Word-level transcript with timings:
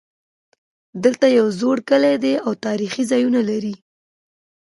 دلته 1.03 1.25
یو 1.37 1.47
زوړ 1.59 1.77
کلی 1.89 2.15
ده 2.23 2.33
او 2.45 2.51
تاریخي 2.65 3.03
ځایونه 3.11 3.39
لري 3.49 3.75